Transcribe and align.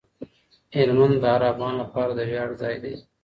هلمند 0.75 1.15
د 1.21 1.25
هر 1.33 1.41
افغان 1.51 1.73
لپاره 1.81 2.11
د 2.15 2.19
ویاړ 2.29 2.49
ځای 2.61 2.75
دی. 2.83 2.95